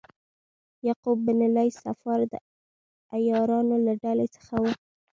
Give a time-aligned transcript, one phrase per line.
[0.87, 2.33] یعقوب بن لیث صفار د
[3.15, 4.63] عیارانو له ډلې څخه و.